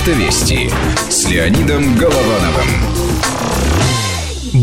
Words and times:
Автовести 0.00 0.70
с 1.10 1.28
Леонидом 1.28 1.94
Головановым. 1.94 2.89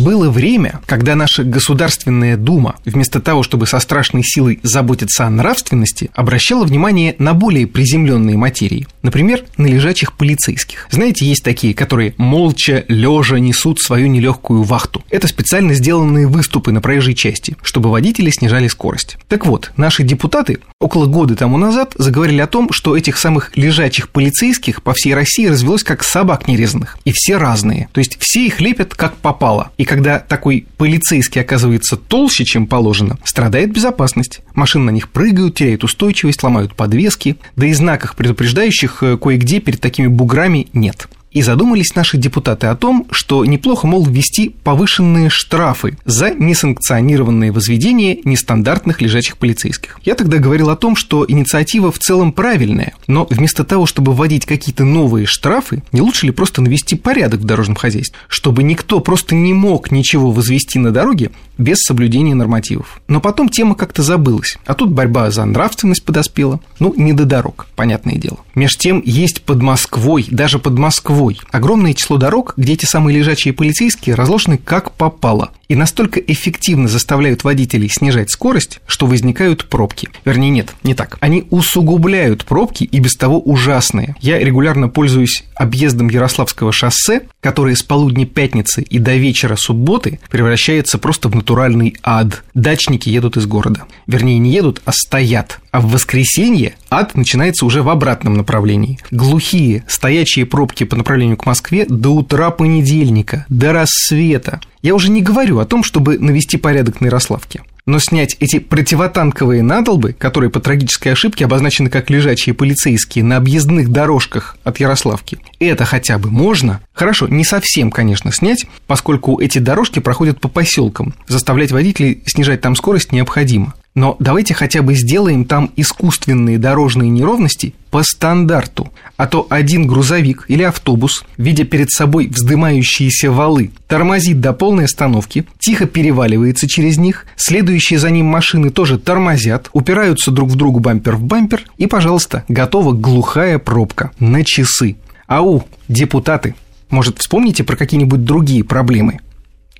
Было 0.03 0.29
время, 0.29 0.79
когда 0.85 1.15
наша 1.15 1.43
Государственная 1.43 2.37
Дума, 2.37 2.75
вместо 2.85 3.19
того, 3.19 3.41
чтобы 3.41 3.65
со 3.65 3.79
страшной 3.79 4.21
силой 4.23 4.59
заботиться 4.61 5.25
о 5.25 5.29
нравственности, 5.31 6.11
обращала 6.13 6.65
внимание 6.65 7.15
на 7.17 7.33
более 7.33 7.65
приземленные 7.65 8.37
материи. 8.37 8.87
Например, 9.01 9.43
на 9.57 9.65
лежачих 9.65 10.13
полицейских. 10.13 10.87
Знаете, 10.91 11.25
есть 11.25 11.43
такие, 11.43 11.73
которые 11.73 12.13
молча, 12.17 12.85
лежа 12.87 13.39
несут 13.39 13.79
свою 13.79 14.07
нелегкую 14.07 14.61
вахту. 14.61 15.03
Это 15.09 15.27
специально 15.27 15.73
сделанные 15.73 16.27
выступы 16.27 16.71
на 16.71 16.79
проезжей 16.79 17.15
части, 17.15 17.57
чтобы 17.63 17.89
водители 17.89 18.29
снижали 18.29 18.67
скорость. 18.67 19.17
Так 19.27 19.47
вот, 19.47 19.71
наши 19.77 20.03
депутаты 20.03 20.59
около 20.79 21.07
года 21.07 21.35
тому 21.35 21.57
назад 21.57 21.93
заговорили 21.97 22.41
о 22.41 22.47
том, 22.47 22.71
что 22.71 22.95
этих 22.95 23.17
самых 23.17 23.57
лежачих 23.57 24.09
полицейских 24.09 24.83
по 24.83 24.93
всей 24.93 25.15
России 25.15 25.47
развелось 25.47 25.83
как 25.83 26.03
собак 26.03 26.47
нерезанных. 26.47 26.99
И 27.03 27.11
все 27.13 27.37
разные. 27.37 27.89
То 27.93 27.99
есть 27.99 28.17
все 28.19 28.45
их 28.45 28.61
лепят 28.61 28.93
как 28.93 29.15
попало. 29.17 29.71
И 29.77 29.86
когда 29.87 30.19
такой 30.19 30.67
полицейский 30.77 31.41
оказывается 31.41 31.97
толще, 31.97 32.45
чем 32.45 32.67
положено, 32.67 33.17
страдает 33.23 33.71
безопасность. 33.71 34.41
Машины 34.53 34.85
на 34.85 34.89
них 34.91 35.09
прыгают, 35.09 35.55
теряют 35.55 35.83
устойчивость, 35.83 36.43
ломают 36.43 36.75
подвески. 36.75 37.37
Да 37.55 37.65
и 37.65 37.73
знаках, 37.73 38.15
предупреждающих 38.15 39.01
э, 39.01 39.17
кое-где 39.17 39.59
перед 39.59 39.81
такими 39.81 40.07
буграми, 40.07 40.67
нет. 40.73 41.07
И 41.37 41.43
задумались 41.43 41.93
наши 41.93 42.17
депутаты 42.17 42.65
о 42.65 42.75
том, 42.75 43.05
что 43.11 43.45
неплохо, 43.45 43.85
мол, 43.85 44.03
ввести 44.03 44.55
повышенные 44.63 45.29
штрафы 45.29 45.95
за 46.03 46.31
несанкционированные 46.31 47.51
возведения 47.51 48.17
нестандартных 48.23 49.03
лежачих 49.03 49.37
полицейских. 49.37 49.99
Я 50.03 50.15
тогда 50.15 50.39
говорил 50.39 50.71
о 50.71 50.75
том, 50.75 50.95
что 50.95 51.25
инициатива 51.27 51.91
в 51.91 51.99
целом 51.99 52.31
правильная, 52.31 52.95
но 53.05 53.27
вместо 53.29 53.63
того, 53.63 53.85
чтобы 53.85 54.13
вводить 54.13 54.47
какие-то 54.47 54.83
новые 54.83 55.27
штрафы, 55.27 55.83
не 55.91 56.01
лучше 56.01 56.25
ли 56.25 56.31
просто 56.31 56.63
навести 56.63 56.95
порядок 56.95 57.41
в 57.41 57.45
дорожном 57.45 57.75
хозяйстве, 57.75 58.17
чтобы 58.27 58.63
никто 58.63 58.99
просто 58.99 59.35
не 59.35 59.53
мог 59.53 59.91
ничего 59.91 60.31
возвести 60.31 60.79
на 60.79 60.89
дороге 60.89 61.29
без 61.59 61.77
соблюдения 61.81 62.35
нормативов. 62.35 63.01
Но 63.07 63.19
потом 63.21 63.49
тема 63.49 63.75
как-то 63.75 64.01
забылась, 64.01 64.57
а 64.65 64.73
тут 64.73 64.91
борьба 64.91 65.29
за 65.31 65.45
нравственность 65.45 66.03
подоспела. 66.03 66.59
Ну, 66.79 66.93
не 66.95 67.13
до 67.13 67.25
дорог, 67.25 67.67
понятное 67.75 68.15
дело. 68.15 68.37
Меж 68.55 68.75
тем 68.77 69.01
есть 69.05 69.43
под 69.43 69.61
Москвой, 69.61 70.25
даже 70.29 70.59
под 70.59 70.77
Москвой 70.77 71.26
Москвой 71.27 71.39
огромное 71.51 71.93
число 71.93 72.17
дорог, 72.17 72.53
где 72.57 72.73
эти 72.73 72.85
самые 72.85 73.17
лежачие 73.17 73.53
полицейские 73.53 74.15
разложены 74.15 74.57
как 74.57 74.91
попало 74.93 75.51
и 75.67 75.75
настолько 75.75 76.19
эффективно 76.19 76.87
заставляют 76.87 77.43
водителей 77.43 77.89
снижать 77.89 78.29
скорость, 78.29 78.79
что 78.87 79.05
возникают 79.05 79.65
пробки. 79.65 80.09
Вернее, 80.25 80.49
нет, 80.49 80.73
не 80.83 80.93
так. 80.93 81.17
Они 81.19 81.45
усугубляют 81.49 82.45
пробки 82.45 82.83
и 82.83 82.99
без 82.99 83.15
того 83.15 83.39
ужасные. 83.39 84.15
Я 84.21 84.39
регулярно 84.39 84.89
пользуюсь 84.89 85.43
объездом 85.55 86.09
Ярославского 86.09 86.71
шоссе, 86.71 87.23
которое 87.41 87.75
с 87.75 87.83
полудня 87.83 88.25
пятницы 88.25 88.81
и 88.81 88.99
до 88.99 89.15
вечера 89.15 89.55
субботы 89.55 90.19
превращается 90.29 90.97
просто 90.97 91.29
в 91.29 91.35
натуральный 91.35 91.95
ад. 92.03 92.43
Дачники 92.53 93.09
едут 93.09 93.37
из 93.37 93.45
города. 93.45 93.85
Вернее, 94.07 94.39
не 94.39 94.51
едут, 94.51 94.81
а 94.85 94.91
стоят. 94.93 95.59
А 95.71 95.81
в 95.81 95.91
воскресенье 95.91 96.75
ад 96.89 97.15
начинается 97.15 97.65
уже 97.65 97.83
в 97.83 97.89
обратном 97.89 98.35
направлении. 98.35 98.99
Глухие, 99.11 99.83
стоячие 99.87 100.45
пробки 100.45 100.83
по 100.83 100.95
направлению 100.95 101.37
к 101.37 101.45
Москве 101.45 101.85
до 101.87 102.09
утра 102.09 102.51
понедельника, 102.51 103.45
до 103.49 103.73
рассвета. 103.73 104.61
Я 104.81 104.95
уже 104.95 105.09
не 105.09 105.21
говорю 105.21 105.59
о 105.59 105.65
том, 105.65 105.83
чтобы 105.83 106.19
навести 106.19 106.57
порядок 106.57 107.01
на 107.01 107.05
Ярославке. 107.05 107.63
Но 107.87 107.99
снять 107.99 108.35
эти 108.41 108.59
противотанковые 108.59 109.63
надолбы, 109.63 110.11
которые 110.11 110.49
по 110.49 110.59
трагической 110.59 111.13
ошибке 111.13 111.45
обозначены 111.45 111.89
как 111.89 112.09
лежачие 112.09 112.53
полицейские 112.53 113.23
на 113.23 113.37
объездных 113.37 113.89
дорожках 113.89 114.57
от 114.65 114.81
Ярославки, 114.81 115.39
это 115.59 115.85
хотя 115.85 116.17
бы 116.17 116.29
можно. 116.29 116.81
Хорошо, 116.93 117.29
не 117.29 117.45
совсем, 117.45 117.89
конечно, 117.89 118.33
снять, 118.33 118.65
поскольку 118.87 119.39
эти 119.39 119.59
дорожки 119.59 119.99
проходят 119.99 120.41
по 120.41 120.49
поселкам. 120.49 121.13
Заставлять 121.27 121.71
водителей 121.71 122.21
снижать 122.25 122.59
там 122.59 122.75
скорость 122.75 123.13
необходимо. 123.13 123.73
Но 123.97 124.15
давайте 124.19 124.53
хотя 124.53 124.83
бы 124.83 124.93
сделаем 124.93 125.43
там 125.43 125.71
искусственные 125.75 126.59
дорожные 126.59 127.09
неровности 127.09 127.73
по 127.89 128.03
стандарту. 128.03 128.93
А 129.15 129.25
то 129.25 129.47
один 129.49 129.87
грузовик 129.87 130.45
или 130.49 130.61
автобус, 130.61 131.25
видя 131.37 131.63
перед 131.63 131.89
собой 131.89 132.27
вздымающиеся 132.27 133.31
валы, 133.31 133.71
тормозит 133.87 134.39
до 134.39 134.53
полной 134.53 134.85
остановки, 134.85 135.47
тихо 135.57 135.87
переваливается 135.87 136.67
через 136.67 136.99
них, 136.99 137.25
следующие 137.37 137.97
за 137.97 138.11
ним 138.11 138.27
машины 138.27 138.69
тоже 138.69 138.99
тормозят, 138.99 139.71
упираются 139.73 140.29
друг 140.29 140.51
в 140.51 140.55
другу 140.55 140.79
бампер 140.79 141.15
в 141.15 141.23
бампер, 141.23 141.63
и, 141.79 141.87
пожалуйста, 141.87 142.43
готова 142.47 142.91
глухая 142.91 143.57
пробка 143.57 144.11
на 144.19 144.43
часы. 144.43 144.97
Ау, 145.25 145.65
депутаты, 145.87 146.53
может, 146.91 147.17
вспомните 147.17 147.63
про 147.63 147.75
какие-нибудь 147.75 148.23
другие 148.23 148.63
проблемы, 148.63 149.21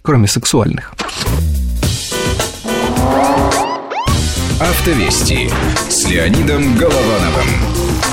кроме 0.01 0.27
сексуальных? 0.27 0.95
Автовести 4.59 5.47
с 5.87 6.09
Леонидом 6.09 6.75
Головановым. 6.75 8.06